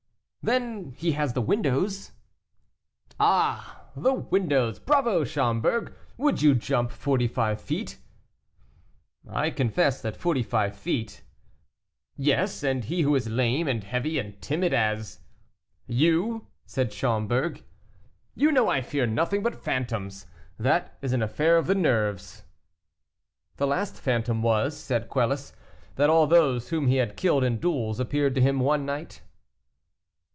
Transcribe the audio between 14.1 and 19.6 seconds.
and timid as" "You," said Schomberg. "You know I fear nothing